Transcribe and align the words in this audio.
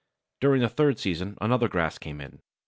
During 0.39 0.61
the 0.63 0.67
third 0.67 0.97
season 0.97 1.37
another 1.41 1.67
grass 1.67 1.99
came 1.99 2.21
in. 2.21 2.39